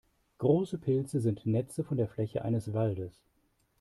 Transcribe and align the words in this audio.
Große 0.39 0.79
Pilze 0.79 1.19
sind 1.19 1.45
Netze 1.45 1.83
von 1.83 1.95
der 1.95 2.07
Fläche 2.07 2.43
eines 2.43 2.73
Waldes. 2.73 3.23